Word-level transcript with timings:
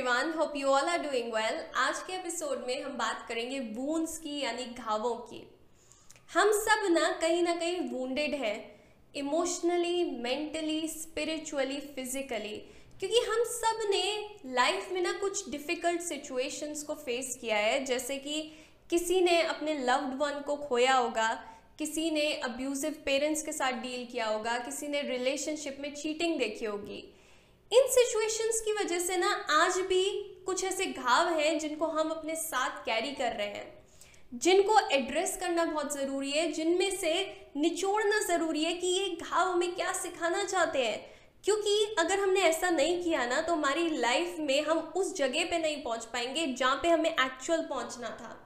Everyone 0.00 0.32
hope 0.32 0.52
you 0.56 0.68
all 0.68 0.86
are 0.88 0.98
doing 0.98 1.32
well 1.32 1.58
आज 1.76 1.98
के 2.02 2.12
episode 2.12 2.62
में 2.66 2.82
हम 2.82 2.92
बात 2.98 3.24
करेंगे 3.28 3.58
वूंड्स 3.60 4.16
की, 4.18 4.38
यानी 4.40 4.64
घावों 4.64 5.14
की। 5.14 5.42
हम 6.34 6.52
सब 6.58 6.86
ना 6.92 7.10
कहीं 7.20 7.42
ना 7.42 7.54
कहीं 7.54 7.80
वूंडेड 7.90 8.34
हैं 8.34 8.80
इमोशनली 9.14 10.04
मेंटली 10.20 10.88
स्पिरिचुअली 10.88 11.78
फिजिकली 11.94 12.56
क्योंकि 13.00 13.20
हम 13.20 13.44
सबने 13.50 14.02
लाइफ 14.54 14.90
में 14.92 15.02
ना 15.02 15.12
कुछ 15.12 15.48
डिफ़िकल्ट 15.50 16.00
सिचुएशंस 16.00 16.82
को 16.82 16.94
फेस 16.94 17.36
किया 17.40 17.56
है, 17.56 17.84
जैसे 17.84 18.16
कि 18.16 18.40
किसी 18.90 19.20
ने 19.20 19.40
अपने 19.42 19.78
लव्ड 19.84 20.18
वन 20.18 20.42
को 20.46 20.56
खोया 20.56 20.94
होगा, 20.94 21.32
किसी 21.78 22.10
ने 22.10 22.32
अब्यूजिव 22.44 23.02
पेरेंट्स 23.04 23.42
के 23.42 23.52
साथ 23.52 23.82
डील 23.82 24.06
किया 24.12 24.26
होगा, 24.26 24.58
किसी 24.58 24.88
ने 24.88 25.02
रिलेशनशिप 25.02 25.76
में 25.80 25.94
चीटिंग 25.94 26.38
देखी 26.38 26.64
होगी। 26.64 27.02
इन 27.72 27.86
सिचुएशंस 27.86 28.60
की 28.60 28.72
वजह 28.74 28.98
से 28.98 29.16
ना 29.16 29.28
आज 29.50 29.76
भी 29.88 30.04
कुछ 30.46 30.62
ऐसे 30.64 30.86
घाव 30.86 31.28
हैं 31.34 31.58
जिनको 31.58 31.86
हम 31.88 32.08
अपने 32.10 32.34
साथ 32.36 32.78
कैरी 32.84 33.10
कर 33.10 33.32
रहे 33.32 33.46
हैं। 33.46 33.84
जिनको 34.32 34.78
एड्रेस 34.92 35.36
करना 35.40 35.64
बहुत 35.64 35.94
ज़रूरी 35.94 36.30
है, 36.30 36.50
जिनमें 36.52 36.96
से 36.96 37.12
निचोड़ना 37.56 38.18
ज़रूरी 38.26 38.64
है 38.64 38.72
कि 38.74 38.86
ये 38.86 39.08
घाव 39.22 39.50
हमें 39.50 39.74
क्या 39.74 39.92
सिखाना 39.92 40.42
चाहते 40.44 40.82
हैं। 40.84 41.00
क्योंकि 41.44 41.94
अगर 41.98 42.20
हमने 42.20 42.40
ऐसा 42.40 42.70
नहीं 42.70 43.02
किया 43.02 43.26
ना 43.26 43.40
तो 43.40 43.52
हमारी 43.52 43.88
लाइफ 43.90 44.36
में 44.40 44.60
हम 44.62 44.78
उस 44.96 45.14
जगह 45.16 45.44
पे 45.44 45.58
नहीं 45.58 45.82
पहुँच 45.82 46.04
पाएँगे 46.04 46.46
जहाँ 46.48 46.74
पे 46.82 46.88
हमें 46.88 47.10
एक्चुअल 47.10 47.62
पहुँचना 47.70 48.08
था। 48.10 48.36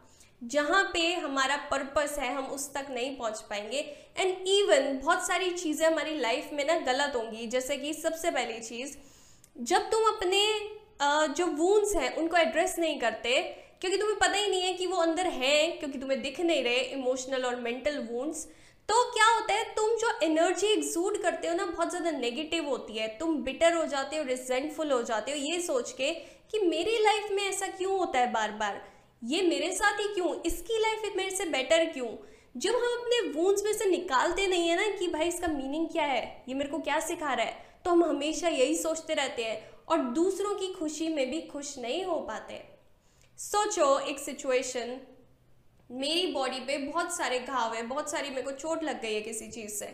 जहाँ 0.42 0.82
पे 0.92 1.14
हमारा 1.14 1.56
पर्पस 1.70 2.16
है, 2.18 2.34
हम 2.34 2.44
उस 2.46 2.72
तक 2.74 2.86
नहीं 2.90 3.16
पहुँच 3.16 3.40
पाएँगे। 3.40 3.78
एंड 4.18 4.48
इवन 4.48 4.98
बहुत 4.98 5.26
सारी 5.26 5.50
चीज़ें 5.52 5.86
हमारी 5.86 6.18
लाइफ 6.20 6.50
में 6.52 6.64
ना 6.66 6.78
गलत 6.82 7.16
होंगी। 7.16 7.46
जैसे 7.46 7.76
कि 7.76 7.94
सबसे 7.94 8.30
पहली 8.30 8.60
चीज़ 8.60 8.96
जब 9.56 9.90
तुम 9.90 10.04
अपने 10.06 10.40
जो 11.30 11.46
वूंस 11.48 11.94
हैं, 11.96 12.14
उनको 12.16 12.36
एड्रेस 12.36 12.74
नहीं 12.78 12.98
करते, 13.00 13.40
क्योंकि 13.80 13.98
तुम्हें 13.98 14.18
पता 14.18 14.32
ही 14.32 14.50
नहीं 14.50 14.62
है 14.62 14.72
कि 14.74 14.86
वो 14.86 14.96
अंदर 14.98 15.26
हैं, 15.28 15.78
क्योंकि 15.78 15.98
तुम्हें 15.98 16.20
दिख 16.22 16.40
नहीं 16.40 16.62
रहे 16.64 16.80
इमोशनल 16.92 17.44
और 17.44 17.56
मेंटल 17.60 17.98
वूंड्स 18.10 18.46
तो 18.88 18.94
क्या 19.12 19.26
होता 19.26 19.54
है, 19.54 19.64
तुम 19.74 19.90
जो 19.98 20.08
एनर्जी 20.22 20.66
एक्सूड 20.68 21.16
करते 21.22 21.48
हो 21.48 21.54
ना, 21.54 21.66
बहुत 21.66 21.90
ज़्यादा 21.90 22.10
नेगेटिव 22.10 22.68
होती 22.68 22.98
है, 22.98 23.06
तुम 23.18 23.36
बिटर 23.44 23.74
हो 23.74 23.84
जाते 23.86 24.16
हो 24.16 24.24
रिजेंटफुल 24.24 24.90
हो 24.92 25.02
जाते 25.02 25.32
हो, 25.32 25.36
ये 25.38 25.60
सोच 25.62 25.92
के 25.92 26.12
कि 26.50 26.58
मेरी 26.60 26.98
लाइफ 27.04 27.30
में 27.32 27.42
ऐसा 27.42 27.66
क्यों 27.68 27.98
होता 27.98 28.18
है 28.18 28.32
बार 28.32 28.50
बार 28.54 28.80
ये 29.22 29.42
मेरे 29.42 29.72
साथ 29.72 30.00
ही 30.00 30.12
क्यों? 30.14 30.34
इसकी 30.42 30.78
लाइफ 30.78 31.12
मेरे 31.16 31.30
से 31.30 31.44
बेटर 31.46 31.84
क्यों? 31.92 32.08
जब 32.56 32.74
हम 32.74 32.98
अपने 32.98 33.20
वूंड्स 33.32 33.64
में 33.64 33.72
से 33.72 33.84
निकालते 33.90 34.46
नहीं 34.46 34.68
है 34.68 34.76
ना 34.76 34.96
कि 34.98 35.08
भाई 35.08 35.28
इसका 35.28 35.48
मीनिंग 35.48 35.88
क्या 35.88 36.04
है, 36.04 36.44
ये 36.48 36.54
मेरे 36.54 36.70
को 36.70 36.78
क्या 36.80 36.98
सिखा 37.02 37.32
रहा 37.34 37.46
है 37.46 37.62
तो 37.84 37.90
हम 37.90 38.04
हमेशा 38.04 38.48
यही 38.48 38.76
सोचते 38.76 39.14
रहते 39.14 39.44
हैं 39.44 39.58
और 39.88 39.98
दूसरों 40.14 40.54
की 40.54 40.72
खुशी 40.72 41.08
में 41.08 41.30
भी 41.30 41.40
खुश 41.42 41.76
नहीं 41.78 42.04
हो 42.04 42.18
पाते। 42.20 42.62
सोचो 43.38 43.98
एक 44.00 44.18
सिचुएशन 44.18 44.96
मेरी 45.90 46.26
बॉडी 46.32 46.60
पे 46.60 46.76
बहुत 46.80 47.16
सारे 47.16 47.38
घाव 47.38 47.74
है, 47.74 47.82
बहुत 47.82 48.10
सारी 48.10 48.30
मेरे 48.30 48.42
को 48.42 48.50
चोट 48.52 48.84
लग 48.84 49.00
गई 49.02 49.14
है 49.14 49.20
किसी 49.20 49.48
चीज़ 49.48 49.72
से। 49.72 49.86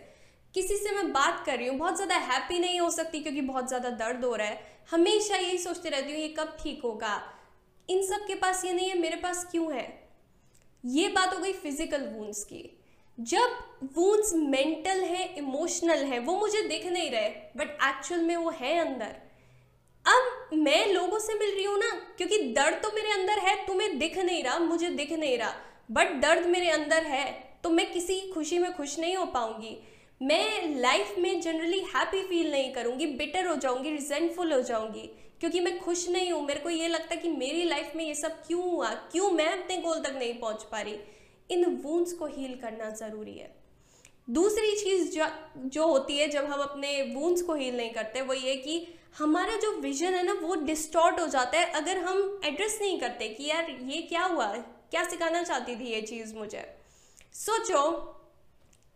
किसी 0.55 0.77
से 0.77 0.95
मैं 0.95 1.13
बात 1.13 1.43
कर 1.47 1.59
रही 1.59 1.67
हूँ, 1.69 1.77
बहुत 1.79 1.97
ज़्यादा 1.97 2.17
हैप्पी 2.17 2.59
नहीं 2.59 2.81
हो 2.81 2.91
सकती 2.91 3.21
क्योंकि 3.21 3.41
बहुत 3.41 3.69
ज़्यादा 3.69 3.91
दर्द 3.91 4.25
हो 4.25 4.35
रहा 4.35 4.47
है। 4.47 4.61
हमेशा 4.91 5.37
यही 5.37 5.59
सोचते 5.59 5.89
रहती 5.89 6.13
हूँ, 6.13 6.21
ये 6.21 6.29
कब 6.29 6.57
ठीक 6.63 6.83
होगा? 6.85 7.21
इन 7.89 8.03
सब 8.03 8.27
के 8.27 8.35
पास 8.35 8.65
ये 8.65 8.73
नहीं 8.73 8.89
है, 8.89 8.99
मेरे 8.99 9.17
पास 9.17 9.47
क्यों 9.51 9.73
है? 9.73 9.89
ये 10.85 11.09
बात 11.09 11.35
हो 11.35 11.39
गई 11.39 11.53
फ़िज़िकल 11.53 12.07
वूंड्स 12.07 12.43
की। 12.45 12.63
जब 13.21 13.57
वूंड्स 13.97 14.33
मेंटल 14.35 15.01
है 15.01 15.25
इमोशनल 15.39 16.05
है, 16.05 16.19
वो 16.19 16.37
मुझे 16.37 16.63
दिख 16.69 16.87
नहीं 16.87 17.11
रहे 17.11 17.29
बट 17.57 17.71
एक्चुअल 17.85 18.21
में 18.21 18.37
वो 18.37 18.51
है 18.53 18.79
अंदर। 18.79 19.17
अब 20.05 20.57
मैं 20.57 20.87
लोगों 20.87 21.19
से 21.19 21.35
मिल 21.35 21.55
रही 21.55 21.65
हूँ 21.65 21.79
ना, 21.79 21.91
क्योंकि 22.17 22.39
दर्द 22.53 22.81
तो 22.83 22.91
मेरे 22.95 23.13
अंदर 23.13 23.39
है, 23.39 23.55
तुम्हें 23.67 23.99
दिख 23.99 24.19
नहीं 24.19 24.43
रहा, 24.45 24.59
मुझे 24.59 24.89
दिख 24.91 25.13
नहीं 25.13 25.37
रहा 25.39 25.55
बट 25.91 26.21
दर्द 26.23 26.47
मेरे 26.47 26.71
अंदर 26.71 27.03
है 27.05 27.29
तो 27.65 27.71
मैं 27.71 27.91
किसी 27.93 28.21
खुशी 28.31 28.59
में 28.59 28.73
खुश 28.75 28.99
नहीं 28.99 29.17
हो 29.17 29.25
पाऊँगी। 29.27 29.77
मैं 30.21 30.81
लाइफ 30.81 31.15
में 31.19 31.41
जनरली 31.41 31.79
हैप्पी 31.87 32.23
फील 32.23 32.51
नहीं 32.51 32.73
करूँगी 32.73 33.07
बिटर 33.17 33.47
हो 33.47 33.55
जाऊँगी 33.57 33.91
रिजेंटफुल 33.91 34.53
हो 34.53 34.61
जाऊँगी, 34.63 35.07
क्योंकि 35.41 35.61
मैं 35.61 35.79
खुश 35.79 36.09
नहीं 36.09 36.33
हूँ। 36.33 36.43
मेरे 36.47 36.61
को 36.61 36.71
ये 36.71 36.89
लगता 36.89 37.15
है 37.15 37.21
कि 37.21 37.29
मेरी 37.31 37.65
लाइफ 37.65 37.93
में 37.97 38.05
ये 38.05 38.15
सब 38.15 38.43
क्यों 38.47 38.63
हुआ? 38.63 38.91
क्यों 39.13 39.31
मैं 39.31 39.49
अपने 39.53 39.77
गोल 39.79 40.01
तक 40.01 40.17
नहीं 40.19 40.35
पहुँच 40.35 40.63
पा 40.63 40.81
रही? 40.81 40.99
इन 41.51 41.65
वूंड्स 41.65 42.13
को 42.13 42.27
हील 42.27 42.55
करना 42.57 42.91
ज़रूरी 42.91 43.39
है। 43.39 43.55
दूसरी 44.31 44.77
चीज़ 44.77 45.19
जो 45.19 45.27
जो 45.59 45.87
होती 45.87 46.19
है, 46.19 46.29
जब 46.29 46.45
हम 46.45 46.61
अपने 46.61 47.03
वूंड्स 47.03 47.43
को 47.43 47.55
हील 47.55 47.77
नहीं 47.77 47.91
करते, 47.91 48.21
वो 48.21 48.35
ये 48.35 48.57
कि 48.57 48.87
हमारा 49.19 49.57
जो 49.57 49.73
विजन 49.73 50.15
है 50.15 50.23
ना, 50.23 50.33
वो 50.33 50.55
डिस्टॉर्ट 50.55 51.21
हो 51.21 51.27
जाता 51.27 51.59
है। 51.59 51.71
अगर 51.73 51.99
हम 51.99 52.41
एड्रेस 52.45 52.79
नहीं 52.83 53.01
करते 53.01 53.29
कि 53.29 53.45
यार, 53.45 53.71
ये 53.71 54.03
क्या 54.03 54.23
हुआ? 54.23 54.57
क्या 54.91 55.05
सिखाना 55.05 55.43
चाहती 55.43 55.77
थी 55.77 55.85
ये 55.85 56.03
चीज़ 56.03 56.35
मुझे? 56.35 56.77
सोचो 57.33 57.83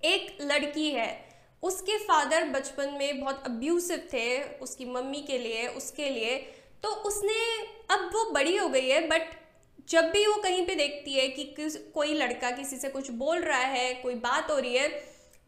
एक 0.05 0.39
लड़की 0.41 0.91
है, 0.91 1.29
उसके 1.63 1.99
फादर 1.99 2.49
बचपन 2.49 2.91
में 2.99 3.21
बहुत 3.21 3.43
अब्यूसिव 3.47 4.09
थे, 4.13 4.59
उसकी 4.59 4.85
मम्मी 4.85 5.23
के 5.23 5.39
लिए, 5.39 5.67
उसके 5.69 6.11
लिए। 6.11 6.37
तो 6.83 6.89
उसने, 6.89 7.67
अब 7.95 8.11
वो 8.15 8.31
बड़ी 8.31 8.57
हो 8.57 8.69
गई 8.69 8.89
है 8.89 9.09
बट 9.09 9.44
जब 9.89 10.11
भी 10.11 10.27
वो 10.27 10.35
कहीं 10.43 10.65
पे 10.67 10.75
देखती 10.75 11.13
है 11.13 11.27
कि 11.29 11.45
किस, 11.57 11.77
कोई 11.95 12.15
लड़का 12.15 12.51
किसी 12.51 12.77
से 12.77 12.89
कुछ 12.89 13.11
बोल 13.13 13.41
रहा 13.41 13.59
है, 13.59 13.93
कोई 13.95 14.15
बात 14.17 14.51
हो 14.51 14.59
रही 14.59 14.75
है, 14.75 14.89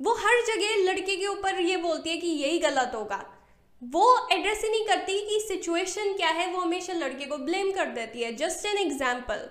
वो 0.00 0.12
हर 0.16 0.42
जगह 0.46 0.76
लड़के 0.84 1.16
के 1.16 1.26
ऊपर 1.26 1.60
ये 1.60 1.76
बोलती 1.78 2.10
है 2.10 2.16
कि 2.16 2.28
यही 2.28 2.58
गलत 2.58 2.92
होगा। 2.94 3.24
वो 3.82 4.28
एड्रेस 4.32 4.62
ही 4.64 4.70
नहीं 4.70 4.84
करती 4.86 5.18
कि 5.20 5.40
सिचुएशन 5.40 6.12
क्या 6.12 6.28
है, 6.30 6.50
वो 6.52 6.60
हमेशा 6.60 6.92
लड़के 6.94 7.26
को 7.26 7.36
ब्लेम 7.38 7.70
कर 7.72 7.86
देती 7.92 8.22
है। 8.22 8.34
जस्ट 8.36 8.66
एन 8.66 8.78
एग्ज़ाम्पल 8.78 9.48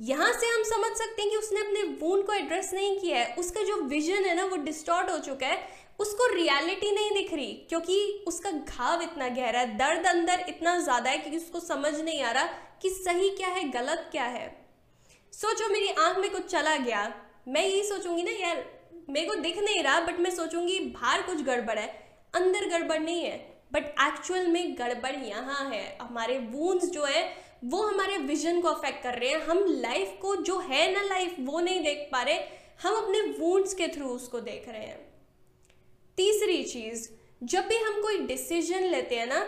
यहाँ 0.00 0.32
से 0.32 0.46
हम 0.46 0.62
समझ 0.64 0.90
सकते 0.98 1.22
हैं 1.22 1.30
कि 1.30 1.36
उसने 1.36 1.60
अपने 1.60 1.82
वून 2.00 2.22
को 2.22 2.32
एड्रेस 2.32 2.70
नहीं 2.74 2.98
किया 2.98 3.18
है। 3.18 3.34
उसका 3.34 3.62
जो 3.62 3.80
विजन 3.84 4.24
है 4.24 4.34
ना, 4.36 4.44
वो 4.44 4.56
डिस्टॉर्ट 4.62 5.10
हो 5.10 5.18
चुका 5.20 5.46
है। 5.46 5.60
उसको 6.00 6.26
रियलिटी 6.34 6.90
नहीं 6.90 7.10
दिख 7.12 7.32
रही, 7.34 7.52
क्योंकि 7.68 8.24
उसका 8.26 8.50
घाव 8.50 9.02
इतना 9.02 9.28
गहरा 9.28 9.60
है, 9.60 9.76
दर्द 9.78 10.06
अंदर 10.06 10.44
इतना 10.48 10.78
ज़्यादा 10.80 11.10
है 11.10 11.18
कि 11.18 11.36
उसको 11.36 11.60
समझ 11.60 11.94
नहीं 11.94 12.22
आ 12.22 12.30
रहा 12.30 12.44
कि 12.82 12.90
सही 12.90 13.28
क्या 13.30 13.48
है, 13.48 13.68
गलत 13.68 14.08
क्या 14.12 14.24
है। 14.24 14.66
सोचो 15.32 15.68
मेरी 15.68 15.88
आँख 15.88 16.18
में 16.18 16.30
कुछ 16.30 16.46
चला 16.46 16.76
गया। 16.76 17.02
मैं 17.48 17.62
यही 17.62 17.82
सोचूँगी 17.82 18.22
ना, 18.22 18.30
यार, 18.30 18.64
मेरे 19.10 19.26
को 19.26 19.34
दिख 19.34 19.58
नहीं 19.58 19.82
रहा 19.82 20.00
बट 20.00 20.18
मैं 20.20 20.30
सोचूँगी 20.30 20.78
बाहर 20.78 21.22
कुछ 21.22 21.42
गड़बड़ 21.42 21.78
है, 21.78 21.86
अंदर 22.34 22.68
गड़बड़ 22.68 22.98
नहीं 22.98 23.24
है 23.24 23.36
बट 23.72 23.84
एक्चुअल 23.84 24.46
में 24.46 24.78
गड़बड़ 24.78 25.14
यहाँ 25.16 25.70
है। 25.70 25.98
हमारे 26.02 26.38
वूंस 26.38 26.84
जो 26.84 27.04
है, 27.04 27.22
वो 27.64 27.82
हमारे 27.82 28.16
विजन 28.16 28.60
को 28.60 28.68
अफेक्ट 28.68 29.02
कर 29.02 29.14
रहे 29.14 29.28
हैं। 29.30 29.40
हम 29.40 29.64
लाइफ 29.68 30.16
को 30.22 30.36
जो 30.36 30.58
है 30.58 30.92
ना 30.92 31.02
लाइफ 31.02 31.36
वो 31.40 31.60
नहीं 31.60 31.82
देख 31.82 32.08
पा 32.12 32.22
रहे। 32.22 32.38
हम 32.82 32.94
अपने 32.94 33.20
वूंड्स 33.20 33.74
के 33.74 33.88
थ्रू 33.88 34.08
उसको 34.08 34.40
देख 34.40 34.68
रहे 34.68 34.86
हैं। 34.86 35.00
तीसरी 36.16 36.62
चीज़, 36.64 37.08
जब 37.42 37.66
भी 37.66 37.76
हम 37.76 38.02
कोई 38.02 38.18
डिसीज़न 38.18 38.84
लेते 38.84 39.16
हैं 39.16 39.26
ना 39.26 39.40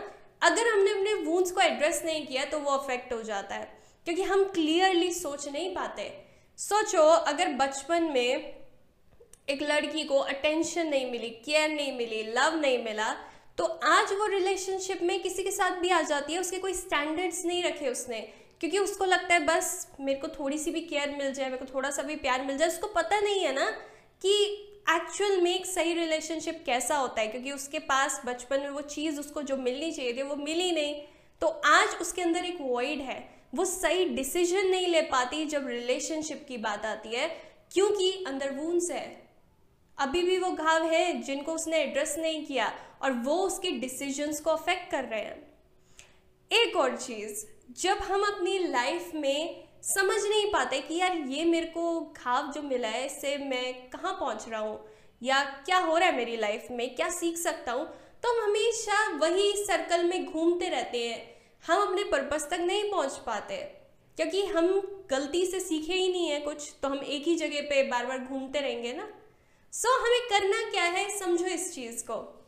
अगर 0.44 0.68
हमने 0.68 0.90
अपने 0.90 1.14
वूंड्स 1.14 1.50
को 1.50 1.60
एड्रेस 1.60 2.02
नहीं 2.04 2.26
किया 2.26 2.44
तो 2.44 2.58
वो 2.58 2.70
अफेक्ट 2.70 3.12
हो 3.12 3.22
जाता 3.22 3.54
है। 3.54 3.78
क्योंकि 4.04 4.22
हम 4.22 4.44
क्लियरली 4.44 5.12
सोच 5.14 5.48
नहीं 5.48 5.74
पाते। 5.74 6.24
सोचो, 6.58 7.02
अगर 7.02 7.48
बचपन 7.48 8.02
में 8.02 8.56
एक 9.48 9.62
लड़की 9.62 10.04
को 10.04 10.18
अटेंशन 10.18 10.86
नहीं 10.86 11.10
मिली 11.10 11.30
केयर 11.30 11.70
नहीं 11.70 11.92
मिली 11.96 12.22
लव 12.22 12.60
नहीं 12.60 12.84
मिला 12.84 13.16
तो 13.58 13.64
आज 13.64 14.12
वो 14.12 14.26
रिलेशनशिप 14.26 15.02
में 15.02 15.22
किसी 15.22 15.44
के 15.44 15.50
साथ 15.50 15.70
भी 15.70 15.88
आ 15.88 16.00
जाती 16.00 16.32
है, 16.32 16.40
उसके 16.40 16.58
कोई 16.58 16.74
स्टैंडर्ड्स 16.74 17.44
नहीं 17.44 17.62
रखे 17.62 17.88
उसने। 17.88 18.20
क्योंकि 18.60 18.78
उसको 18.78 19.04
लगता 19.04 19.34
है, 19.34 19.40
बस, 19.40 19.88
मेरे 20.00 20.18
को 20.18 20.28
थोड़ी 20.28 20.58
सी 20.58 20.70
भी 20.70 20.80
केयर 20.80 21.10
मिल 21.10 21.32
जाए, 21.34 21.50
मेरे 21.50 21.64
को 21.64 21.74
थोड़ा 21.74 21.90
सा 21.90 22.02
भी 22.02 22.16
प्यार 22.16 22.42
मिल 22.42 22.58
जाए। 22.58 22.68
उसको 22.68 22.86
पता 22.86 23.20
नहीं 23.20 23.40
है 23.40 23.52
ना 23.52 23.70
कि 24.22 24.32
एक्चुअल 24.90 25.40
में 25.40 25.54
एक 25.54 25.66
सही 25.66 25.94
रिलेशनशिप 25.94 26.62
कैसा 26.66 26.96
होता 26.96 27.20
है? 27.20 27.26
क्योंकि 27.26 27.52
उसके 27.52 27.78
पास 27.78 28.22
बचपन 28.26 28.60
में 28.60 28.70
वो 28.70 28.80
चीज़ 28.80 29.20
उसको 29.20 29.42
जो 29.42 29.56
मिलनी 29.56 29.92
चाहिए 29.92 30.16
थी, 30.16 30.22
वो 30.22 30.36
मिली 30.36 30.72
नहीं। 30.72 31.02
तो 31.40 31.46
आज 31.46 31.88
उसके 31.88 32.22
अंदर 32.22 32.44
एक 32.44 32.58
वॉइड 32.60 33.00
है। 33.00 33.42
वो 33.54 33.64
सही 33.64 34.04
डिसीज़न 34.04 34.66
नहीं 34.66 34.86
ले 34.86 35.02
पाती 35.02 35.44
जब 35.44 35.66
रिलेशनशिप 35.66 36.44
की 36.48 36.56
बात 36.56 36.84
आती 36.84 37.08
है, 37.08 37.28
क्योंकि 37.72 38.24
अंदर 38.26 38.52
वूंस 38.52 38.90
है। 38.90 39.30
अभी 39.98 40.22
भी 40.22 40.38
वो 40.38 40.50
घाव 40.50 40.90
है 40.90 41.22
जिनको 41.22 41.52
उसने 41.52 41.78
एड्रेस 41.78 42.16
नहीं 42.18 42.46
किया 42.46 42.78
और 43.02 43.12
वो 43.12 43.34
उसके 43.34 43.70
डिसीजंस 43.70 44.40
को 44.40 44.50
अफेक्ट 44.50 44.90
कर 44.90 45.04
रहे 45.04 45.20
हैं। 45.20 45.54
एक 46.52 46.76
और 46.76 46.96
चीज़, 46.96 47.46
जब 47.80 47.98
हम 47.98 48.22
अपनी 48.22 48.58
लाइफ 48.58 49.10
में 49.14 49.64
समझ 49.84 50.22
नहीं 50.24 50.52
पाते 50.52 50.80
कि 50.80 50.94
यार 50.94 51.16
ये 51.16 51.44
मेरे 51.44 51.66
को 51.66 52.00
घाव 52.00 52.52
जो 52.52 52.62
मिला 52.62 52.88
है 52.88 53.06
इससे 53.06 53.36
मैं 53.36 53.90
कहाँ 53.90 54.12
पहुँच 54.12 54.48
रहा 54.48 54.60
हूँ? 54.60 54.88
या 55.22 55.44
क्या 55.44 55.78
हो 55.78 55.98
रहा 55.98 56.08
है 56.08 56.16
मेरी 56.16 56.36
लाइफ 56.36 56.66
में? 56.70 56.94
क्या 56.94 57.10
सीख 57.10 57.36
सकता 57.36 57.72
हूँ? 57.72 57.86
तो 58.22 58.32
हम 58.32 58.50
हमेशा 58.50 59.16
वही 59.16 59.52
सर्कल 59.56 60.04
में 60.04 60.32
घूमते 60.32 60.68
रहते 60.68 61.08
हैं। 61.08 61.34
हम 61.66 61.82
अपने 61.82 62.04
पर्पस 62.04 62.46
तक 62.50 62.60
नहीं 62.60 62.90
पहुँच 62.90 63.12
पाते। 63.12 63.56
क्योंकि 64.16 64.46
हम 64.46 64.66
गलती 65.10 65.46
से 65.46 65.60
सीखे 65.60 65.94
ही 65.94 66.08
नहीं 66.08 66.28
है 66.28 66.40
कुछ 66.40 66.74
तो 66.82 66.88
हम 66.88 66.98
एक 66.98 67.24
ही 67.24 67.36
जगह 67.36 67.60
पे 67.60 67.82
बार 67.82 68.06
बार 68.06 68.18
घूमते 68.18 68.60
रहेंगे 68.60 68.92
ना। 68.92 69.08
सो 69.72 69.98
so, 69.98 70.06
हमें 70.06 70.20
करना 70.20 70.70
क्या 70.70 70.84
है 70.84 71.18
समझो 71.18 71.44
इस 71.44 71.74
चीज़ 71.74 72.04
को। 72.04 72.44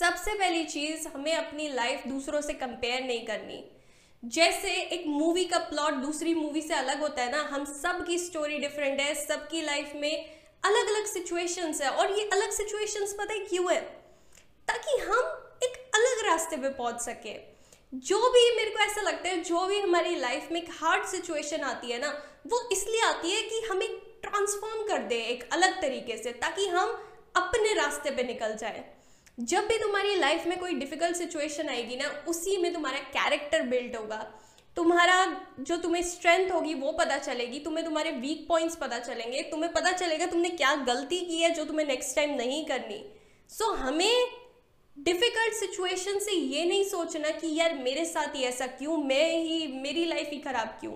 सबसे 0.00 0.34
पहली 0.34 0.64
चीज़ 0.64 1.08
हमें 1.08 1.34
अपनी 1.34 1.68
लाइफ 1.68 2.06
दूसरों 2.06 2.40
से 2.40 2.52
कंपेयर 2.52 3.02
नहीं 3.02 3.26
करनी। 3.26 3.77
जैसे 4.24 4.68
एक 4.68 5.06
मूवी 5.06 5.44
का 5.44 5.58
प्लॉट 5.58 5.94
दूसरी 5.94 6.34
मूवी 6.34 6.62
से 6.62 6.74
अलग 6.74 7.00
होता 7.00 7.22
है 7.22 7.32
ना, 7.32 7.42
हम 7.42 7.64
सब 7.64 8.06
की 8.06 8.18
स्टोरी 8.18 8.58
डिफरेंट 8.58 9.00
है, 9.00 9.14
सबकी 9.14 9.62
लाइफ 9.62 9.92
में 9.94 10.30
अलग 10.64 10.88
अलग 10.88 11.06
सिचुएशंस 11.06 11.82
है 11.82 11.90
और 11.90 12.12
ये 12.12 12.30
अलग 12.32 12.50
सिचुएशंस 12.50 13.12
पता 13.12 13.32
है 13.32 13.38
क्यों 13.38 13.72
है? 13.72 13.80
ताकि 14.68 14.98
हम 14.98 15.46
एक 15.62 15.90
अलग 15.94 16.26
रास्ते 16.26 16.56
पे 16.56 16.68
पहुँच 16.68 17.00
सके। 17.00 17.34
जो 17.94 18.30
भी 18.30 18.56
मेरे 18.56 18.70
को 18.70 18.78
ऐसा 18.78 19.00
लगता 19.00 19.28
है, 19.28 19.42
जो 19.42 19.66
भी 19.66 19.80
हमारी 19.80 20.16
लाइफ 20.16 20.48
में 20.52 20.62
एक 20.62 20.68
हार्ड 20.70 21.06
सिचुएशन 21.06 21.60
आती 21.60 21.90
है 21.90 21.98
ना, 21.98 22.22
वो 22.46 22.68
इसलिए 22.72 23.00
आती 23.00 23.30
है 23.30 23.42
कि 23.42 23.60
हमें 23.70 23.88
ट्रांसफॉर्म 24.22 24.86
कर 24.86 24.98
दे 24.98 25.16
एक 25.16 25.52
अलग 25.52 25.80
तरीके 25.80 26.16
से, 26.22 26.32
ताकि 26.32 26.66
हम 26.66 26.88
अपने 27.36 27.74
रास्ते 27.74 28.10
पे 28.10 28.22
निकल 28.22 28.56
जाए। 28.56 28.97
जब 29.40 29.66
भी 29.66 29.78
तुम्हारी 29.78 30.14
लाइफ 30.14 30.46
में 30.46 30.58
कोई 30.58 30.74
डिफ़िकल्ट 30.74 31.16
सिचुएशन 31.16 31.68
आएगी 31.68 31.96
ना 31.96 32.24
उसी 32.28 32.56
में 32.56 32.72
तुम्हारा 32.72 32.98
कैरेक्टर 32.98 33.62
बिल्ड 33.62 33.96
होगा। 33.96 34.34
तुम्हारा 34.76 35.46
जो 35.60 35.76
तुम्हें 35.76 36.02
स्ट्रेंथ 36.02 36.50
होगी 36.50 36.74
वो 36.74 36.92
पता 36.92 37.18
चलेगी। 37.18 37.58
तुम्हें 37.58 37.84
तुम्हारे 37.84 38.10
वीक 38.10 38.48
पॉइंट्स 38.48 38.76
पता 38.76 38.98
चलेंगे। 38.98 39.42
तुम्हें 39.42 39.72
पता 39.72 39.92
चलेगा 39.92 40.26
तुमने 40.26 40.48
क्या 40.48 40.74
गलती 40.74 41.20
की 41.20 41.36
है 41.36 41.50
जो 41.50 41.64
तुम्हें 41.64 41.86
नेक्स्ट 41.86 42.16
टाइम 42.16 42.34
नहीं 42.34 42.66
करनी। 42.66 43.04
सो 43.48 43.72
so, 43.72 43.78
हमें 43.78 44.26
डिफ़िकल्ट 44.98 45.54
सिचुएशन 45.54 46.18
से 46.18 46.32
ये 46.32 46.64
नहीं 46.64 46.84
सोचना 46.84 47.30
कि 47.30 47.54
यार 47.60 47.74
मेरे 47.74 48.04
साथ 48.04 48.36
ही 48.36 48.42
ऐसा 48.42 48.66
क्यों? 48.66 48.96
मैं 48.96 49.42
ही 49.42 49.66
मेरी 49.66 50.04
लाइफ 50.04 50.28
ही 50.30 50.38
ख़राब 50.38 50.68
क्यों? 50.68 50.92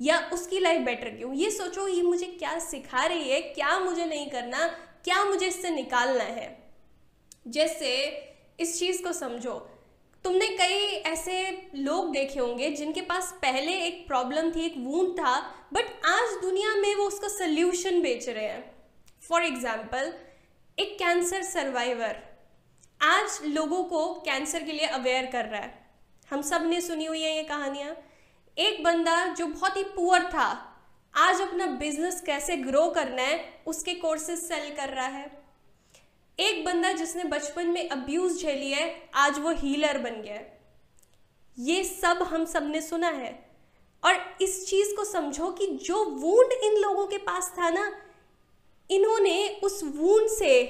या 0.00 0.30
उसकी 0.32 0.60
लाइफ 0.60 0.80
बेटर 0.80 1.10
क्यों? 1.10 1.34
ये 1.34 1.50
सोचो 1.50 1.88
ये 1.88 2.02
मुझे 2.02 2.26
क्या 2.26 2.58
सिखा 2.58 3.06
रही 3.06 3.30
है? 3.30 3.40
क्या 3.40 3.78
मुझे 3.78 4.04
नहीं 4.04 4.30
करना? 4.30 4.66
क्या 5.04 5.24
मुझे 5.24 5.46
इससे 5.46 5.70
निकालना 5.70 6.24
है? 6.24 6.69
जैसे, 7.46 7.92
इस 8.60 8.78
चीज़ 8.78 9.02
को 9.02 9.12
समझो। 9.12 9.54
तुमने 10.24 10.46
कई 10.48 10.86
ऐसे 11.06 11.34
लोग 11.74 12.10
देखे 12.12 12.40
होंगे 12.40 12.70
जिनके 12.70 13.00
पास 13.00 13.32
पहले 13.42 13.72
एक 13.76 14.06
प्रॉब्लम 14.06 14.50
थी, 14.50 14.64
एक 14.66 14.74
वूंड 14.78 15.12
था 15.18 15.38
बट 15.72 16.06
आज 16.06 16.36
दुनिया 16.42 16.74
में 16.74 16.94
वो 16.94 17.04
उसका 17.04 17.28
सल्यूशन 17.28 18.00
बेच 18.02 18.28
रहे 18.28 18.44
हैं। 18.44 18.70
फॉर 19.22 19.44
एग्ज़ाम्पल 19.44 20.12
एक 20.78 20.98
कैंसर 20.98 21.42
सर्वाइवर 21.42 22.22
आज 23.00 23.38
लोगों 23.46 23.82
को 23.84 24.06
कैंसर 24.20 24.62
के 24.62 24.72
लिए 24.72 24.86
अवेयर 24.86 25.26
कर 25.26 25.44
रहा 25.44 25.60
है। 25.60 25.78
हम 26.30 26.42
सबने 26.42 26.80
सुनी 26.80 27.04
हुई 27.04 27.22
है 27.22 27.36
ये 27.36 27.42
कहानियाँ। 27.42 27.96
एक 28.56 28.82
बंदा 28.84 29.26
जो 29.34 29.46
बहुत 29.46 29.76
ही 29.76 29.82
पुअर 29.84 30.24
था, 30.24 30.48
आज 31.14 31.40
अपना 31.40 31.66
बिज़नेस 31.66 32.20
कैसे 32.20 32.56
ग्रो 32.56 32.88
करना 32.90 33.22
है, 33.22 33.44
उसके 33.66 33.94
कोर्सेज 33.94 34.38
सेल 34.38 34.74
कर 34.76 34.88
रहा 34.88 35.06
है। 35.06 35.39
एक 36.40 36.64
बंदा 36.64 36.92
जिसने 36.92 37.24
बचपन 37.24 37.66
में 37.66 37.88
अब्यूज 37.88 38.42
झेली 38.42 38.72
है, 38.72 39.10
आज 39.14 39.38
वो 39.38 39.50
हीलर 39.50 39.98
बन 39.98 40.22
गया 40.22 40.34
है। 40.34 40.60
ये 41.58 41.84
सब 41.84 42.22
हम 42.22 42.44
सबने 42.44 42.80
सुना 42.80 43.08
है। 43.08 43.50
और 44.04 44.36
इस 44.40 44.68
चीज़ 44.68 44.96
को 44.96 45.04
समझो 45.04 45.50
कि 45.50 45.66
जो 45.66 46.04
वूंड 46.04 46.52
इन 46.52 46.72
लोगों 46.72 47.06
के 47.06 47.18
पास 47.18 47.54
था 47.58 47.70
ना, 47.70 48.02
इन्होंने 48.90 49.60
उस 49.64 49.84
वूंड 49.84 50.28
से 50.28 50.64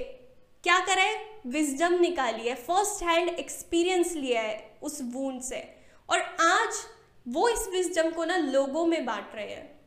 क्या 0.63 0.81
करा 0.81 1.03
है? 1.03 1.41
विजडम 1.47 2.01
निकाली 2.01 2.49
है 2.49 2.55
फ़र्स्ट 2.55 3.03
हैंड 3.03 3.29
एक्सपीरियंस 3.29 4.13
लिया 4.13 4.41
है 4.41 4.79
उस 4.83 4.99
वूंड 5.03 5.41
से। 5.41 5.75
और 6.11 6.21
आज 6.41 6.75
वो 7.29 7.49
इस 7.49 7.69
विजडम 7.69 8.11
को 8.11 8.25
ना 8.25 8.37
लोगों 8.37 8.87
में 8.87 9.07
बांट 9.07 9.31
रहे 9.35 9.51
हैं। 9.51 9.80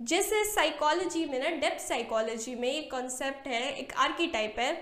जैसे 0.00 0.44
साइकोलॉजी 0.44 1.24
में 1.24 1.38
ना 1.40 1.50
डेप्थ 1.58 1.80
साइकोलॉजी 1.80 2.54
में 2.54 2.68
एक 2.68 2.90
कॉन्सेप्ट 2.90 3.46
है, 3.46 3.72
एक 3.72 3.92
आर्कीटाइप 3.96 4.58
है 4.58 4.72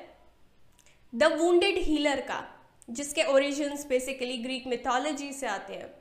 द 1.13 1.25
वुंडेड 1.33 1.79
हीलर 1.79 2.21
का, 2.21 2.45
जिसके 2.89 3.23
ओरिजिन्स 3.33 3.87
बेसिकली 3.87 4.37
ग्रीक 4.37 4.67
मिथोलॉजी 4.67 5.33
से 5.33 5.47
आते 5.47 5.75
हैं। 5.75 5.95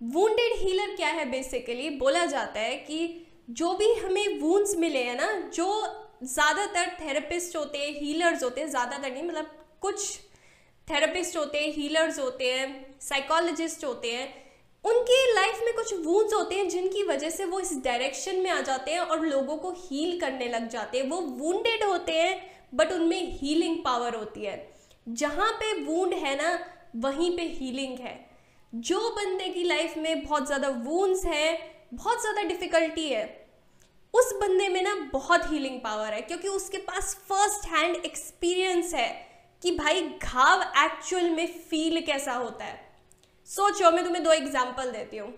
वुंडेड 0.00 0.52
हीलर 0.58 0.94
क्या 0.96 1.08
है 1.08 1.24
बेसिकली 1.30 1.90
बोला 1.98 2.24
जाता 2.26 2.60
है 2.60 2.76
कि 2.78 3.26
जो 3.50 3.72
भी 3.74 3.92
हमें 3.94 4.40
वूंड्स 4.40 4.74
मिले 4.76 5.02
हैं 5.04 5.16
ना, 5.16 5.32
जो 5.50 5.82
ज़्यादातर 6.24 6.96
थेरेपिस्ट 7.00 7.56
होते 7.56 7.78
हैं 7.78 7.92
हीलर्स 7.94 8.42
होते 8.44 8.60
हैं, 8.60 8.68
ज़्यादातर 8.68 9.12
नहीं 9.12 9.22
मतलब 9.22 9.50
कुछ 9.82 10.18
थेरेपिस्ट 10.88 11.36
होते 11.36 11.58
हैं 11.58 11.72
हीलर्स 11.74 12.18
होते 12.18 12.52
हैं 12.52 12.96
साइकोलॉजिस्ट 13.00 13.84
होते 13.84 14.12
हैं 14.12 14.41
उनकी 14.84 15.34
लाइफ 15.34 15.60
में 15.64 15.74
कुछ 15.74 15.92
वूंड्स 16.04 16.34
होते 16.34 16.54
हैं 16.54 16.68
जिनकी 16.68 17.02
वजह 17.02 17.30
से 17.30 17.44
वो 17.44 17.60
इस 17.60 17.72
डायरेक्शन 17.84 18.36
में 18.36 18.50
आ 18.50 18.60
जाते 18.60 18.92
हैं 18.92 19.00
और 19.00 19.26
लोगों 19.26 19.56
को 19.56 19.70
हील 19.78 20.18
करने 20.20 20.48
लग 20.48 20.68
जाते 20.68 20.98
हैं। 20.98 21.08
वो 21.08 21.20
वूंडेड 21.20 21.84
होते 21.84 22.12
हैं 22.12 22.40
बट 22.74 22.92
उनमें 22.92 23.38
हीलिंग 23.38 23.76
पावर 23.84 24.14
होती 24.14 24.44
है। 24.44 24.56
जहाँ 25.06 25.50
पे 25.52 25.72
वूंड 25.84 26.14
है 26.14 26.34
ना, 26.36 26.58
वहीं 26.96 27.36
पे 27.36 27.42
हीलिंग 27.42 27.98
है। 27.98 28.18
जो 28.72 29.00
बंदे 29.10 29.48
की 29.48 29.62
लाइफ 29.64 29.96
में 29.96 30.24
बहुत 30.24 30.46
ज़्यादा 30.46 30.68
वूंड्स 30.68 31.24
हैं, 31.26 31.58
बहुत 31.94 32.20
ज़्यादा 32.20 32.42
डिफ़िकल्टी 32.42 33.08
है, 33.08 33.24
उस 34.14 34.32
बंदे 34.32 34.68
में 34.68 34.82
ना 34.82 34.94
बहुत 35.12 35.50
हीलिंग 35.50 35.80
पावर 35.80 36.12
है, 36.12 36.20
क्योंकि 36.20 36.48
उसके 36.48 36.78
पास 36.78 37.14
फ़र्स्ट 37.28 37.66
हैंड 37.68 37.96
एक्सपीरियंस 37.96 38.94
है 38.94 39.08
कि 39.62 39.70
भाई 39.70 40.02
घाव 40.22 40.62
एक्चुअल 40.84 41.30
में 41.30 41.46
फील 41.60 42.00
कैसा 42.00 42.32
होता 42.32 42.64
है। 42.64 42.91
सोचो, 43.48 43.90
मैं 43.90 44.04
तुम्हें 44.04 44.24
दो 44.24 44.32
एग्ज़ाम्पल 44.32 44.90
देती 44.90 45.16
हूँ। 45.16 45.32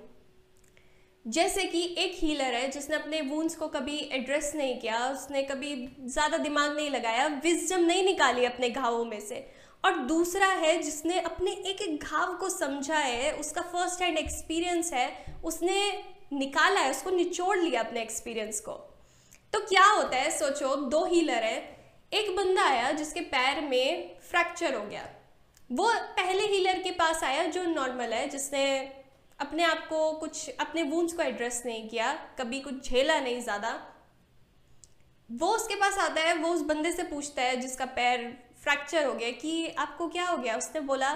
जैसे 1.25 1.65
कि 1.65 1.83
एक 1.99 2.15
हीलर 2.15 2.55
है, 2.55 2.71
जिसने 2.71 2.97
अपने 2.97 3.21
वूंस 3.21 3.55
को 3.57 3.69
कभी 3.69 3.99
एड्रेस 4.13 4.53
नहीं 4.55 4.79
किया, 4.81 4.99
उसने 5.09 5.43
कभी 5.43 5.75
ज़्यादा 6.01 6.37
दिमाग 6.37 6.77
नहीं 6.77 6.91
लगाया 6.91 7.27
विजडम 7.45 7.85
नहीं 7.85 8.05
निकाली 8.05 8.45
अपने 8.45 8.71
घावों 8.71 9.05
में 9.05 9.21
से। 9.21 9.47
और 9.85 9.97
दूसरा 9.99 10.47
है, 10.47 10.77
जिसने 10.83 11.21
अपने 11.21 11.51
एक 11.51 11.83
एक 11.83 12.05
घाव 12.05 12.35
को 12.35 12.49
समझा 12.49 12.99
है, 12.99 13.33
उसका 13.33 13.63
फ़र्स्ट 13.63 14.03
हैंड 14.03 14.19
एक्सपीरियंस 14.19 14.93
है, 14.93 15.09
उसने 15.45 15.81
निकाला 16.33 16.81
है, 16.81 16.91
उसको 16.91 17.11
निचोड़ 17.11 17.59
लिया 17.59 17.83
अपने 17.83 18.03
एक्सपीरियंस 18.03 18.61
को। 18.61 18.73
तो 19.53 19.61
क्या 19.61 19.87
होता 19.87 20.17
है, 20.17 20.31
सोचो, 20.31 20.75
दो 20.77 21.05
हीलर 21.05 21.43
है, 21.43 21.59
एक 22.13 22.35
बंदा 22.37 22.63
आया 22.63 22.93
जिसके 22.93 23.21
पैर 23.21 23.61
में 23.61 24.17
फ्रैक्चर 24.31 24.75
हो 24.75 24.85
गया। 24.85 25.09
वो 25.71 25.89
पहले 26.17 26.47
हीलर 26.47 26.79
के 26.83 26.91
पास 26.93 27.23
आया 27.25 27.45
जो 27.47 27.63
नॉर्मल 27.65 28.13
है, 28.13 28.29
जिसने 28.29 28.65
अपने 29.39 29.65
आप 29.65 29.87
को 29.89 30.11
कुछ, 30.13 30.49
अपने 30.51 30.83
वूंस 30.83 31.13
को 31.13 31.23
एड्रेस 31.23 31.63
नहीं 31.67 31.89
किया, 31.89 32.13
कभी 32.39 32.61
कुछ 32.61 32.91
झेला 32.91 33.19
नहीं 33.21 33.41
ज़्यादा। 33.41 33.71
वो 35.29 35.49
उसके 35.49 35.75
पास 35.75 35.99
आता 35.99 36.21
है, 36.21 36.35
वो 36.35 36.49
उस 36.49 36.63
बंदे 36.63 36.93
से 36.93 37.03
पूछता 37.03 37.43
है, 37.43 37.57
जिसका 37.57 37.85
पैर 37.87 38.27
फ्रैक्चर 38.63 39.07
हो 39.07 39.13
गया 39.15 39.31
कि 39.33 39.69
आपको 39.69 40.09
क्या 40.09 40.27
हो 40.27 40.37
गया? 40.37 40.57
उसने 40.57 40.81
बोला 40.81 41.13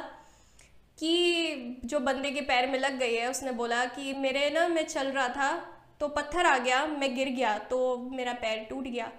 कि 0.99 1.81
जो 1.85 2.01
बंदे 2.01 2.31
के 2.31 2.41
पैर 2.43 2.67
में 2.67 2.79
लग 2.79 2.99
गई 2.99 3.15
है, 3.15 3.31
उसने 3.31 3.53
बोला 3.53 3.85
कि 3.87 4.13
मेरे 4.15 4.49
ना, 4.51 4.67
मैं 4.69 4.87
चल 4.87 5.07
रहा 5.09 5.29
था 5.29 5.53
तो 6.01 6.09
पत्थर 6.09 6.47
आ 6.47 6.57
गया, 6.59 6.85
मैं 6.87 7.15
गिर 7.15 7.29
गया 7.29 7.57
तो 7.61 7.97
मेरा 8.13 8.33
पैर 8.33 8.67
टूट 8.71 8.85
गया। 8.85 9.11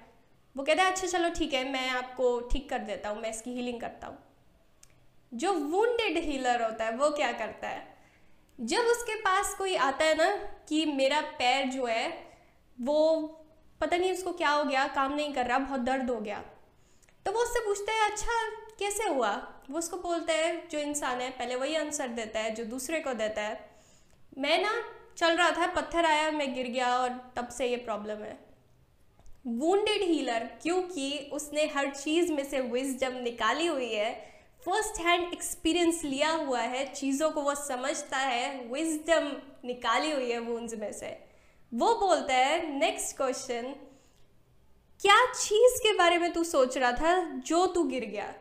वो 0.56 0.64
कहता 0.64 0.84
है 0.84 0.92
अच्छा 0.92 1.08
चलो, 1.08 1.30
ठीक 1.30 1.54
है, 1.54 1.64
मैं 1.72 1.90
आपको 1.90 2.40
ठीक 2.52 2.70
कर 2.70 2.80
देता 2.82 3.10
हूँ, 3.10 3.22
मैं 3.22 3.30
इसकी 3.30 3.54
हीलिंग 3.54 3.80
करता 3.82 4.08
हूँ। 4.08 4.18
जो 5.34 5.54
वुंडेड 5.54 6.18
हीलर 6.18 6.62
होता 6.62 6.86
है, 6.86 6.96
वो 6.96 7.10
क्या 7.10 7.32
करता 7.32 7.68
है? 7.68 7.98
जब 8.60 8.80
उसके 8.80 9.16
पास 9.16 9.56
कोई 9.58 9.76
आता 9.76 10.06
है 10.06 10.16
ना 10.16 10.36
कि 10.70 10.86
मेरा 10.86 11.22
पैर 11.22 11.66
जो 11.66 11.86
है, 11.86 12.28
वो 12.82 13.20
पता 13.82 13.98
नहीं 13.98 14.14
उसको 14.14 14.32
क्या 14.32 14.50
हो 14.50 14.64
गया, 14.64 14.88
काम 14.88 15.16
नहीं 15.16 15.34
कर 15.34 15.46
रहा, 15.46 15.60
बहुत 15.60 15.80
दर्द 15.80 16.10
हो 16.10 16.22
गया। 16.22 16.44
तो 17.26 17.32
वो 17.32 17.40
उससे 17.40 17.60
पूछता 17.60 17.94
है 17.94 18.12
अच्छा 18.12 18.50
कैसे 18.80 19.10
हुआ? 19.10 19.54
वो 19.70 19.78
उसको 19.78 19.98
बोलता 19.98 20.34
है, 20.34 20.68
जो 20.68 20.80
इंसान 20.80 21.22
है, 21.22 21.30
पहले 21.30 21.56
वही 21.56 21.76
आंसर 21.76 22.08
देता 22.08 22.40
है, 22.40 22.56
जो 22.56 22.66
दूसरे 22.66 23.00
को 23.00 23.14
देता 23.14 23.42
है। 23.42 23.70
मैं 24.38 24.64
ना 24.64 24.84
चल 25.18 25.38
रहा 25.38 25.52
था, 25.52 25.68
पत्थर 25.68 26.06
आया, 26.06 26.32
मैं 26.32 26.54
गिर 26.54 26.68
गया 26.68 26.98
और 26.98 27.34
तब 27.36 27.48
से 27.48 27.68
ये 27.68 27.78
प्रॉब्लम 27.78 28.18
है। 28.18 28.40
वुंडेड 29.48 30.02
हीलर 30.02 30.60
क्योंकि 30.62 31.30
उसने 31.34 31.66
हर 31.66 31.90
चीज़ 31.90 32.34
में 32.34 32.50
से 32.50 32.60
विजडम 32.60 33.14
निकाली 33.14 33.66
हुई 33.66 33.94
है 33.94 34.29
फ़र्स्ट 34.64 35.00
हैंड 35.02 35.34
एक्सपीरियंस 35.34 36.04
लिया 36.04 36.30
हुआ 36.32 36.62
है, 36.62 36.86
चीज़ों 36.94 37.30
को 37.32 37.42
वो 37.42 37.54
समझता 37.56 38.18
है 38.18 38.72
विजडम 38.72 39.32
निकाली 39.66 40.12
हुई 40.12 40.32
है 40.32 40.40
वूंज 40.40 40.74
में 40.76 40.92
से। 40.94 41.08
वो 41.72 41.94
बोलता 41.98 42.36
है 42.36 42.80
नेक्स्ट 42.80 43.16
क्वेश्चन 43.18 43.74
क्या 45.02 45.16
चीज़ 45.34 45.80
के 45.80 45.94
बारे 45.98 46.18
में 46.18 46.32
तू 46.34 46.44
सोच 46.44 46.78
रहा 46.78 46.92
था 46.92 47.20
जो 47.42 47.66
तू 47.66 47.84
गिर 47.84 48.06
गया? 48.06 48.34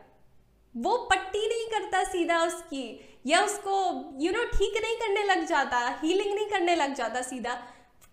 वो 0.75 0.97
पट्टी 1.11 1.47
नहीं 1.47 1.67
करता 1.69 2.03
सीधा 2.03 2.43
उसकी, 2.45 3.21
या 3.27 3.43
उसको 3.45 3.77
यू 4.21 4.31
नो 4.31 4.43
ठीक 4.47 4.81
नहीं 4.83 4.95
करने 4.97 5.23
लग 5.25 5.45
जाता 5.45 5.79
हीलिंग 6.03 6.33
नहीं 6.35 6.47
करने 6.47 6.75
लग 6.75 6.95
जाता 6.95 7.21
सीधा, 7.21 7.53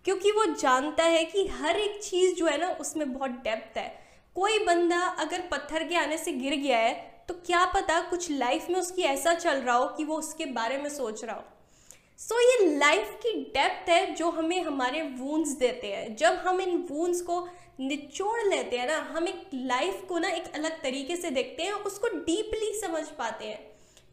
क्योंकि 0.05 0.31
वो 0.31 0.45
जानता 0.53 1.03
है 1.05 1.25
कि 1.25 1.45
हर 1.49 1.79
एक 1.79 2.01
चीज़ 2.03 2.35
जो 2.35 2.47
है 2.47 2.57
ना, 2.57 2.69
उसमें 2.71 3.13
बहुत 3.13 3.31
डेप्थ 3.43 3.77
है। 3.77 3.87
कोई 4.35 4.59
बंदा 4.65 5.01
अगर 5.19 5.47
पत्थर 5.51 5.87
के 5.87 5.95
आने 5.95 6.17
से 6.17 6.31
गिर 6.33 6.55
गया 6.55 6.77
है 6.77 6.95
तो 7.29 7.33
क्या 7.45 7.65
पता 7.65 7.99
कुछ 8.09 8.29
लाइफ 8.31 8.67
में 8.69 8.79
उसकी 8.79 9.01
ऐसा 9.01 9.33
चल 9.33 9.57
रहा 9.57 9.75
हो 9.75 9.87
कि 9.87 10.03
वो 10.03 10.17
उसके 10.17 10.45
बारे 10.53 10.77
में 10.77 10.89
सोच 10.89 11.23
रहा 11.23 11.35
हो। 11.35 11.43
सो 12.19 12.35
so, 12.35 12.41
ये 12.41 12.77
लाइफ 12.77 13.17
की 13.23 13.33
डेप्थ 13.53 13.89
है 13.89 14.13
जो 14.15 14.29
हमें 14.29 14.61
हमारे 14.63 15.01
वूंस 15.01 15.49
देते 15.49 15.87
हैं। 15.87 16.15
जब 16.15 16.35
हम 16.45 16.61
इन 16.61 16.77
वूंस 16.91 17.21
को 17.21 17.47
निचोड़ 17.79 18.41
लेते 18.43 18.77
हैं 18.77 18.87
ना 18.87 18.97
हम 19.11 19.27
एक 19.27 19.49
लाइफ 19.53 20.05
को 20.09 20.19
ना 20.19 20.29
एक 20.29 20.53
अलग 20.55 20.81
तरीके 20.83 21.15
से 21.15 21.29
देखते 21.31 21.63
हैं 21.63 21.71
उसको 21.71 22.07
डीपली 22.07 22.73
समझ 22.81 23.03
पाते 23.17 23.45
हैं। 23.45 23.59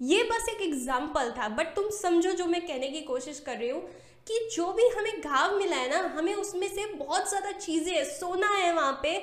ये 0.01 0.23
बस 0.23 0.49
एक 0.49 0.61
एग्ज़ाम्पल 0.63 1.31
था 1.31 1.49
बट 1.49 1.75
तुम 1.77 1.89
समझो 1.93 2.33
जो 2.33 2.47
मैं 2.47 2.67
कहने 2.67 2.89
की 2.89 3.01
कोशिश 3.03 3.41
कर 3.41 3.57
रही 3.57 3.69
हूँ 3.69 3.81
कि 4.27 4.49
जो 4.53 4.73
भी 4.73 4.89
हमें 4.89 5.21
घाव 5.21 5.57
मिला 5.59 5.77
है 5.77 5.89
ना 5.91 5.99
हमें 6.17 6.35
उसमें 6.35 6.69
से 6.69 6.87
बहुत 6.95 7.29
ज़्यादा 7.29 7.53
चीज़ें 7.53 8.05
सोना 8.05 8.49
है 8.49 8.73
वहाँ 8.73 8.99
पे 9.03 9.21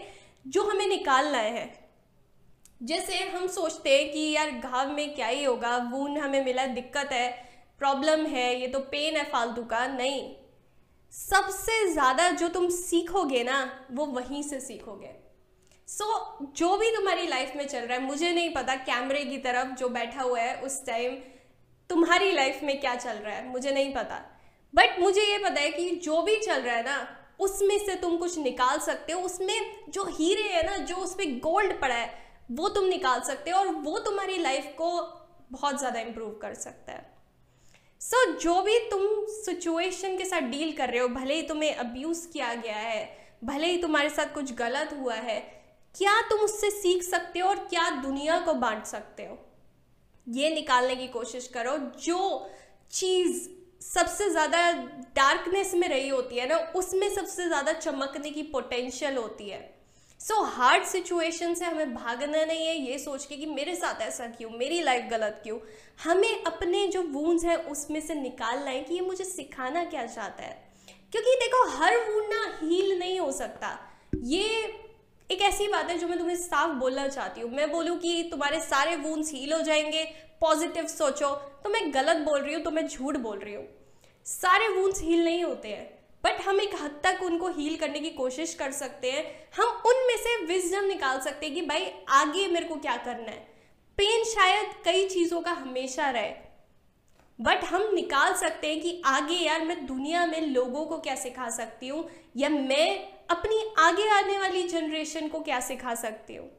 जो 0.47 0.63
हमें 0.63 0.87
निकालना 0.87 1.37
है। 1.37 1.80
जैसे 2.81 3.17
हम 3.23 3.45
सोचते 3.47 3.89
हैं 3.89 4.11
कि 4.11 4.19
यार 4.31 4.51
घाव 4.51 4.91
में 4.91 5.13
क्या 5.15 5.27
ही 5.27 5.43
होगा 5.43 5.75
वून 5.91 6.17
हमें 6.17 6.43
मिला 6.45 6.65
दिक्कत 6.67 7.11
है 7.11 7.29
प्रॉब्लम 7.79 8.25
है 8.25 8.59
ये 8.61 8.67
तो 8.67 8.79
पेन 8.91 9.17
है 9.17 9.23
फालतू 9.23 9.63
का। 9.63 9.85
नहीं। 9.87 10.21
सबसे 11.13 11.87
ज़्यादा 11.91 12.29
जो 12.31 12.47
तुम 12.47 12.67
सीखोगे 12.69 13.43
ना 13.43 13.87
वो 13.91 14.05
वहीं 14.05 14.41
से 14.43 14.59
सीखोगे। 14.59 15.11
सो 15.87 16.05
so, 16.05 16.55
जो 16.57 16.77
भी 16.77 16.89
तुम्हारी 16.95 17.27
लाइफ 17.27 17.53
में 17.55 17.67
चल 17.67 17.79
रहा 17.79 17.97
है 17.97 18.03
मुझे 18.03 18.31
नहीं 18.33 18.53
पता 18.53 18.75
कैमरे 18.75 19.23
की 19.25 19.37
तरफ़ 19.37 19.75
जो 19.75 19.89
बैठा 19.89 20.21
हुआ 20.21 20.39
है 20.39 20.55
उस 20.61 20.85
टाइम 20.85 21.15
तुम्हारी 21.89 22.31
लाइफ 22.31 22.63
में 22.63 22.79
क्या 22.79 22.95
चल 22.95 23.17
रहा 23.17 23.35
है 23.35 23.47
मुझे 23.49 23.71
नहीं 23.71 23.93
पता। 23.93 24.21
बट 24.73 24.99
मुझे 24.99 25.21
ये 25.21 25.37
पता 25.37 25.61
है 25.61 25.69
कि 25.69 25.89
जो 25.95 26.21
भी 26.21 26.37
चल 26.37 26.61
रहा 26.61 26.75
है 26.75 26.83
ना 26.83 27.07
उसमें 27.39 27.77
से 27.79 27.95
तुम 27.95 28.17
कुछ 28.17 28.37
निकाल 28.37 28.79
सकते 28.79 29.13
हो 29.13 29.21
उसमें 29.21 29.91
जो 29.91 30.03
हीरे 30.09 30.49
है 30.49 30.65
ना 30.65 30.77
जो 30.77 30.95
उस 30.95 31.13
पर 31.13 31.39
गोल्ड 31.39 31.79
पड़ा 31.81 31.95
है 31.95 32.20
वो 32.51 32.69
तुम 32.69 32.85
निकाल 32.85 33.21
सकते 33.21 33.51
हो 33.51 33.59
और 33.59 33.67
वो 33.83 33.97
तुम्हारी 33.99 34.37
लाइफ 34.37 34.73
को 34.77 34.91
बहुत 35.51 35.79
ज़्यादा 35.79 35.99
इम्प्रूव 35.99 36.31
कर 36.41 36.53
सकता 36.55 36.91
है। 36.93 37.09
सो 38.01 38.23
so, 38.25 38.39
जो 38.41 38.61
भी 38.61 38.77
तुम 38.89 39.07
सिचुएशन 39.35 40.17
के 40.17 40.25
साथ 40.25 40.49
डील 40.51 40.71
कर 40.77 40.89
रहे 40.89 40.99
हो 40.99 41.07
भले 41.09 41.35
ही 41.35 41.41
तुम्हें 41.47 41.75
अब्यूज़ 41.75 42.27
किया 42.27 42.53
गया 42.55 42.77
है 42.77 43.09
भले 43.43 43.67
ही 43.67 43.77
तुम्हारे 43.77 44.09
साथ 44.09 44.33
कुछ 44.33 44.53
गलत 44.55 44.97
हुआ 44.99 45.15
है 45.15 45.39
क्या 45.95 46.19
तुम 46.21 46.39
उससे 46.39 46.69
सीख 46.71 47.03
सकते 47.03 47.39
हो 47.39 47.47
और 47.49 47.59
क्या 47.69 47.89
दुनिया 48.01 48.39
को 48.39 48.53
बांट 48.55 48.85
सकते 48.85 49.23
हो? 49.25 49.37
ये 50.27 50.49
निकालने 50.49 50.95
की 50.95 51.07
कोशिश 51.07 51.47
करो। 51.47 51.77
जो 51.99 52.49
चीज़ 52.91 53.47
सबसे 53.81 54.29
ज़्यादा 54.29 54.71
डार्कनेस 55.15 55.73
में 55.73 55.87
रही 55.87 56.09
होती 56.09 56.35
है 56.35 56.47
ना 56.49 56.57
उसमें 56.75 57.09
सबसे 57.15 57.47
ज़्यादा 57.47 57.73
चमकने 57.73 58.29
की 58.29 58.43
पोटेंशियल 58.45 59.17
होती 59.17 59.49
है। 59.49 59.59
सो 60.27 60.41
हार्ड 60.41 60.83
सिचुएशन 60.83 61.53
से 61.53 61.65
हमें 61.65 61.93
भागना 61.93 62.45
नहीं 62.45 62.67
है, 62.67 62.91
ये 62.91 62.99
सोच 62.99 63.25
के 63.25 63.37
कि 63.37 63.45
मेरे 63.45 63.75
साथ 63.75 64.01
ऐसा 64.01 64.27
क्यों, 64.27 64.49
मेरी 64.49 64.81
लाइफ 64.81 65.05
गलत 65.11 65.39
क्यों? 65.43 65.59
हमें 66.03 66.43
अपने 66.43 66.87
जो 66.87 67.03
वूंस 67.03 67.43
हैं, 67.43 67.57
उसमें 67.57 68.01
से 68.01 68.15
निकालना 68.15 68.71
है 68.71 68.81
कि 68.81 68.93
ये 68.93 69.01
मुझे 69.01 69.23
सिखाना 69.23 69.83
क्या 69.83 70.05
चाहता 70.05 70.43
है। 70.43 70.71
क्योंकि 71.11 71.35
देखो, 71.35 71.69
हर 71.69 71.97
वूंड 71.97 72.25
ना 72.33 72.59
हील 72.61 72.99
नहीं 72.99 73.19
हो 73.19 73.31
सकता। 73.31 73.79
ये 74.23 74.43
एक 75.31 75.41
ऐसी 75.41 75.67
बात 75.67 75.89
है 75.89 75.97
जो 75.97 76.07
मैं 76.07 76.19
तुम्हें 76.19 76.35
साफ़ 76.35 76.71
बोलना 76.71 77.07
चाहती 77.07 77.41
हूँ। 77.41 77.51
मैं 77.51 77.71
बोलूँ 77.71 77.97
कि 77.97 78.27
तुम्हारे 78.31 78.59
सारे 78.59 78.95
वूंस 78.95 79.31
हील 79.31 79.53
हो 79.53 79.61
जाएँगे 79.61 80.03
पॉजिटिव 80.41 80.87
सोचो 80.87 81.35
तो 81.35 81.69
मैं 81.69 81.93
गलत 81.93 82.17
बोल 82.17 82.41
रही 82.41 82.53
हूँ 82.53 82.63
तो 82.63 82.71
मैं 82.71 82.87
झूठ 82.87 83.17
बोल 83.17 83.39
रही 83.39 83.53
हूँ। 83.53 83.67
सारे 84.25 84.67
वूंस 84.67 85.01
हील 85.01 85.23
नहीं 85.23 85.43
होते 85.43 85.67
हैं। 85.67 86.00
बट 86.23 86.41
हम 86.41 86.61
एक 86.61 86.75
हद 86.75 87.01
तक 87.03 87.19
उनको 87.23 87.47
हील 87.47 87.77
करने 87.77 87.99
की 87.99 88.09
कोशिश 88.09 88.53
कर 88.53 88.71
सकते 88.71 89.11
हैं। 89.11 89.49
हम 89.55 89.67
उनमें 89.67 90.17
से 90.17 90.45
विजडम 90.45 90.85
निकाल 90.85 91.19
सकते 91.19 91.45
हैं 91.45 91.55
कि 91.55 91.61
भाई, 91.61 91.91
आगे 92.09 92.47
मेरे 92.47 92.65
को 92.65 92.75
क्या 92.75 92.97
करना 92.97 93.31
है। 93.31 93.47
पेन 93.97 94.23
शायद 94.23 94.67
कई 94.85 95.09
चीज़ों 95.09 95.41
का 95.41 95.51
हमेशा 95.51 96.09
रहे। 96.09 96.33
बट 97.41 97.63
हम 97.63 97.91
निकाल 97.93 98.33
सकते 98.33 98.67
हैं 98.67 98.81
कि 98.81 99.01
आगे 99.05 99.33
यार, 99.33 99.65
मैं 99.65 99.85
दुनिया 99.85 100.25
में 100.25 100.41
लोगों 100.41 100.85
को 100.85 100.97
क्या 100.97 101.15
सिखा 101.15 101.49
सकती 101.49 101.87
हूँ? 101.87 102.09
या 102.37 102.49
मैं 102.49 103.13
अपनी 103.31 103.73
आगे 103.77 104.09
आने 104.09 104.37
वाली 104.37 104.63
जनरेशन 104.63 105.27
को 105.27 105.39
क्या 105.39 105.59
सिखा 105.59 105.95
सकती 105.95 106.35
हूँ? 106.35 106.51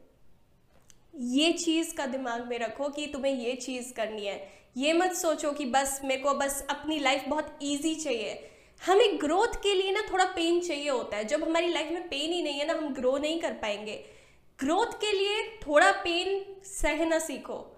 ये 1.15 1.51
चीज़ 1.51 1.95
का 1.95 2.05
दिमाग 2.05 2.47
में 2.47 2.59
रखो 2.59 2.89
कि 2.89 3.07
तुम्हें 3.07 3.33
ये 3.33 3.53
चीज़ 3.53 3.93
करनी 3.93 4.25
है। 4.25 4.49
ये 4.77 4.93
मत 4.93 5.13
सोचो 5.13 5.51
कि 5.51 5.65
बस 5.65 6.01
मेरे 6.03 6.21
को 6.21 6.33
बस 6.33 6.67
अपनी 6.69 6.99
लाइफ 6.99 7.23
बहुत 7.27 7.59
ईजी 7.63 7.95
चाहिए। 7.95 8.49
हमें 8.85 9.21
ग्रोथ 9.21 9.63
के 9.63 9.73
लिए 9.73 9.91
ना 9.91 10.01
थोड़ा 10.11 10.25
पेन 10.25 10.59
चाहिए 10.59 10.89
होता 10.89 11.17
है। 11.17 11.25
जब 11.25 11.43
हमारी 11.43 11.67
लाइफ 11.67 11.91
में 11.91 12.07
पेन 12.07 12.33
ही 12.33 12.43
नहीं 12.43 12.59
है 12.59 12.65
ना, 12.67 12.73
हम 12.73 12.93
ग्रो 12.93 13.17
नहीं 13.17 13.39
कर 13.39 13.51
पाएँगे। 13.51 14.05
ग्रोथ 14.59 14.85
के 14.85 15.11
लिए 15.11 15.59
थोड़ा 15.67 15.91
पेन 15.91 16.45
सहना 16.63 17.19
सीखो। 17.19 17.69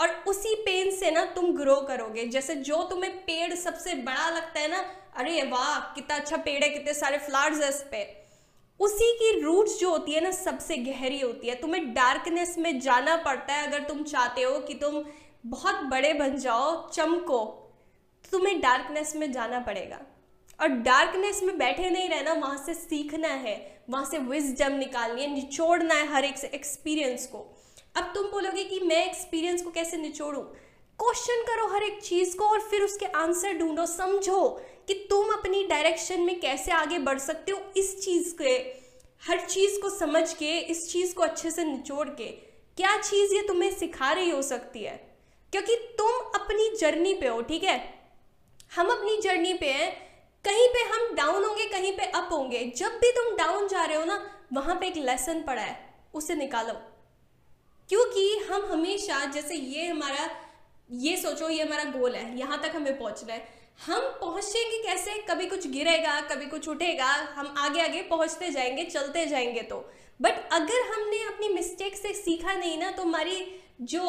और 0.00 0.24
उसी 0.28 0.54
पेन 0.54 0.90
से 0.90 1.10
ना 1.10 1.24
तुम 1.24 1.56
ग्रो 1.56 1.76
करोगे। 1.76 2.26
जैसे 2.26 2.54
जो 2.54 2.82
तुम्हें 2.82 3.16
पेड़ 3.16 3.54
सबसे 3.54 3.94
बड़ा 3.94 4.30
लगता 4.30 4.60
है 4.60 4.68
ना, 4.68 4.78
अरे 5.16 5.42
वाह, 5.42 5.80
कितना 5.80 6.16
अच्छा 6.16 6.36
पेड़ 6.36 6.64
है, 6.64 6.70
कितने 6.70 6.94
सारे 6.94 7.18
फ्लावर्स 7.18 7.62
है 7.62 7.68
इस 7.68 7.84
पे। 7.90 8.24
उसी 8.80 9.12
की 9.12 9.40
रूट्स 9.40 9.80
जो 9.80 9.90
होती 9.90 10.12
है 10.12 10.20
ना, 10.20 10.30
सबसे 10.30 10.76
गहरी 10.76 11.20
होती 11.20 11.48
है। 11.48 11.54
तुम्हें 11.54 11.94
डार्कनेस 11.94 12.58
में 12.58 12.80
जाना 12.80 13.16
पड़ता 13.16 13.54
है 13.54 13.66
अगर 13.66 13.82
तुम 13.82 14.02
चाहते 14.02 14.42
हो 14.42 14.60
कि 14.60 14.74
तुम 14.74 15.04
बहुत 15.46 15.74
बड़े 15.74 16.12
बन 16.12 16.38
जाओ, 16.38 16.90
चमको 16.90 17.44
तो 18.24 18.38
तुम्हें 18.38 18.60
डार्कनेस 18.60 19.16
में 19.16 19.32
जाना 19.32 19.60
पड़ेगा। 19.60 20.00
और 20.60 20.68
डार्कनेस 20.68 21.42
में 21.42 21.58
बैठे 21.58 21.90
नहीं 21.90 22.08
रहना, 22.08 22.32
वहाँ 22.32 22.62
से 22.66 22.74
सीखना 22.74 23.28
है, 23.28 23.82
वहाँ 23.90 24.04
से 24.10 24.18
विजडम 24.18 24.72
निकालनी 24.72 25.22
है, 25.22 25.34
निचोड़ना 25.34 25.94
है 25.94 26.06
हर 26.06 26.24
एक 26.24 26.44
एक्सपीरियंस 26.44 27.26
को। 27.26 27.38
अब 27.96 28.12
तुम 28.14 28.24
बोलोगे 28.24 28.64
कि 28.64 28.80
मैं 28.80 29.06
एक्सपीरियंस 29.06 29.62
को 29.62 29.70
कैसे 29.70 29.96
निचोड़ूं? 29.96 30.42
क्वेश्चन 30.98 31.42
करो 31.42 31.66
हर 31.66 31.82
एक 31.82 32.02
चीज़ 32.02 32.36
को 32.36 32.44
और 32.44 32.60
फिर 32.60 32.82
उसके 32.82 33.06
आंसर 33.06 33.52
ढूंढो, 33.52 33.86
समझो 33.86 34.48
कि 34.88 34.94
तुम 35.10 35.28
अपनी 35.28 35.64
डायरेक्शन 35.64 36.20
में 36.20 36.40
कैसे 36.40 36.72
आगे 36.72 36.98
बढ़ 36.98 37.18
सकते 37.18 37.52
हो 37.52 37.62
इस 37.76 38.04
चीज़ 38.04 38.34
के, 38.42 38.84
हर 39.26 39.40
चीज़ 39.40 39.80
को 39.80 39.88
समझ 39.88 40.34
के, 40.34 40.58
इस 40.58 40.92
चीज़ 40.92 41.14
को 41.14 41.22
अच्छे 41.22 41.50
से 41.50 41.64
निचोड़ 41.64 42.08
के। 42.08 42.28
क्या 42.76 42.96
चीज़ 42.98 43.34
ये 43.34 43.42
तुम्हें 43.42 43.74
सिखा 43.74 44.12
रही 44.12 44.30
हो 44.30 44.42
सकती 44.42 44.82
है? 44.82 45.16
क्योंकि 45.52 45.76
तुम 45.76 46.10
अपनी 46.40 46.76
जर्नी 46.76 47.14
पे 47.14 47.28
हो, 47.28 47.42
ठीक 47.42 47.64
है? 47.64 47.94
हम 48.76 48.86
अपनी 48.86 49.20
जर्नी 49.20 49.54
पे 49.54 49.66
हैं 49.66 50.13
कहीं 50.44 50.68
पे 50.68 50.80
हम 50.80 51.14
डाउन 51.14 51.44
होंगे, 51.44 51.64
कहीं 51.64 51.92
पे 51.92 52.04
अप 52.04 52.28
होंगे। 52.32 52.72
जब 52.76 52.88
भी 52.88 53.10
तुम 53.12 53.36
डाउन 53.36 53.68
जा 53.68 53.84
रहे 53.84 53.96
हो 53.96 54.04
ना, 54.04 54.40
वहाँ 54.52 54.74
पे 54.74 54.86
एक 54.86 54.96
लेसन 54.96 55.42
पड़ा 55.42 55.62
है, 55.62 55.94
उसे 56.14 56.34
निकालो। 56.34 56.74
क्योंकि 57.88 58.38
हम 58.50 58.66
हमेशा, 58.66 59.24
जैसे 59.24 59.54
ये 59.54 59.86
हमारा, 59.86 60.30
ये 60.90 61.16
सोचो, 61.16 61.48
ये 61.48 61.62
हमारा 61.62 61.84
गोल 61.84 62.14
है, 62.14 62.38
यहाँ 62.38 62.62
तक 62.62 62.72
हमें 62.76 62.98
पहुँचना 62.98 63.32
है। 63.32 63.48
हम 63.86 64.00
पहुँचेंगे 64.00 64.82
कैसे? 64.82 65.10
कभी 65.10 65.46
कुछ 65.46 65.66
गिरेगा, 65.66 66.20
कभी 66.20 66.46
कुछ 66.46 66.68
उठेगा, 66.68 67.06
हम 67.06 67.54
आगे 67.58 67.82
आगे 67.82 68.02
पहुँचते 68.02 68.50
जाएँगे, 68.50 68.84
चलते 68.84 69.26
जाएँगे 69.26 69.62
तो। 69.62 69.90
बट 70.22 70.32
अगर 70.52 70.92
हमने 70.92 71.16
अपनी 71.16 71.48
मिस्टेक 71.48 71.96
से 71.96 72.12
सीखा 72.14 72.52
नहीं 72.52 72.78
ना 72.78 72.90
तो 72.90 73.02
हमारी 73.02 73.60
जो 73.80 74.02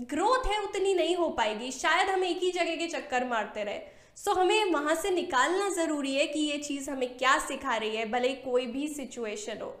ग्रोथ 0.00 0.46
है, 0.46 0.62
उतनी 0.62 0.94
नहीं 0.94 1.16
हो 1.16 1.28
पाएगी। 1.28 1.70
शायद 1.70 2.08
हम 2.08 2.24
एक 2.24 2.38
ही 2.38 2.50
जगह 2.50 2.76
के 2.76 2.86
चक्कर 2.86 3.24
मारते 3.24 3.64
रहे। 3.64 3.95
सो 4.16 4.30
so, 4.30 4.38
हमें 4.38 4.72
वहाँ 4.72 4.94
से 4.94 5.10
निकालना 5.10 5.68
ज़रूरी 5.74 6.14
है 6.14 6.26
कि 6.26 6.40
ये 6.40 6.58
चीज़ 6.58 6.90
हमें 6.90 7.16
क्या 7.18 7.38
सिखा 7.38 7.76
रही 7.76 7.96
है 7.96 8.08
भले 8.10 8.32
कोई 8.34 8.66
भी 8.66 8.86
सिचुएशन 8.88 9.60
हो। 9.62 9.76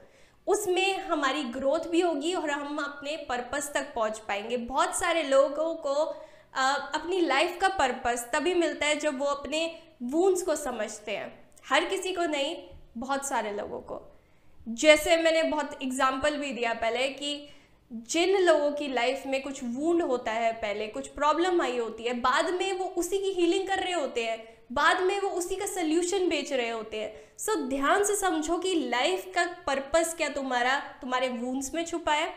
उसमें 0.46 0.98
हमारी 1.00 1.42
ग्रोथ 1.44 1.88
भी 1.90 2.00
होगी 2.00 2.32
और 2.34 2.50
हम 2.50 2.78
अपने 2.78 3.16
पर्पस 3.28 3.70
तक 3.74 3.92
पहुँच 3.94 4.18
पाएँगे। 4.18 4.56
बहुत 4.56 4.96
सारे 4.96 5.22
लोगों 5.22 5.74
को 5.76 5.94
आ, 6.54 6.72
अपनी 6.72 7.20
लाइफ 7.20 7.58
का 7.60 7.68
पर्पस 7.68 8.28
तभी 8.32 8.54
मिलता 8.54 8.86
है 8.86 8.98
जब 8.98 9.18
वो 9.18 9.26
अपने 9.26 9.64
वूंस 10.02 10.42
को 10.42 10.56
समझते 10.56 11.16
हैं। 11.16 11.32
हर 11.64 11.84
किसी 11.84 12.12
को 12.12 12.26
नहीं 12.26 12.56
बहुत 12.98 13.26
सारे 13.28 13.52
लोगों 13.52 13.80
को। 13.80 14.00
जैसे 14.66 15.16
मैंने 15.16 15.42
बहुत 15.42 15.78
एग्ज़ाम्पल 15.82 16.36
भी 16.36 16.52
दिया 16.52 16.72
पहले 16.74 17.08
कि 17.08 17.48
जिन 17.92 18.38
लोगों 18.38 18.72
की 18.72 18.88
लाइफ 18.88 19.22
में 19.26 19.42
कुछ 19.42 19.64
वूंड 19.64 20.02
होता 20.02 20.32
है 20.32 20.52
पहले 20.52 20.86
कुछ 20.86 21.08
प्रॉब्लम 21.08 21.62
आई 21.62 21.78
होती 21.78 22.04
है 22.04 22.12
बाद 22.12 22.50
में 22.50 22.72
वो 22.72 22.84
उसी 22.84 23.18
की 23.18 23.40
हीलिंग 23.40 23.68
कर 23.68 23.78
रहे 23.78 23.92
होते 23.92 24.24
हैं 24.24 24.58
बाद 24.72 25.00
में 25.00 25.20
वो 25.20 25.28
उसी 25.28 25.56
का 25.56 25.66
सोल्यूशन 25.66 26.28
बेच 26.28 26.52
रहे 26.52 26.68
होते 26.68 27.00
हैं। 27.00 27.38
सो 27.38 27.54
so, 27.54 27.68
ध्यान 27.68 28.04
से 28.04 28.16
समझो 28.16 28.58
कि 28.58 28.74
लाइफ 28.74 29.32
का 29.34 29.46
पर्पस 29.66 30.14
क्या 30.14 30.28
तुम्हारा 30.28 30.80
तुम्हारे 30.80 31.28
वूंड्स 31.28 31.74
में 31.74 31.84
छुपा 31.84 32.12
है? 32.12 32.34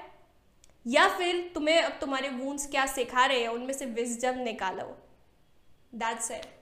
या 0.88 1.08
फिर 1.10 1.52
तुम्हें 1.56 1.82
अब 1.82 1.92
तुम्हारे 2.02 2.30
वूंड्स 2.30 2.68
क्या 2.68 2.86
सिखा 2.86 3.26
रहे 3.26 3.42
हैं 3.42 3.48
उनमें 3.48 3.74
से 3.74 3.86
विजडम 3.86 4.40
निकालो। 4.40 4.98
That's 5.96 6.32
it 6.32 6.59